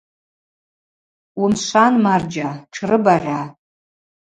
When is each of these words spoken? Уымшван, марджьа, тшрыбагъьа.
Уымшван, 1.41 1.93
марджьа, 2.03 2.49
тшрыбагъьа. 2.71 3.41